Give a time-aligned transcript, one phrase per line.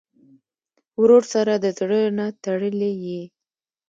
[1.01, 3.21] ورور سره د زړه نه تړلې یې.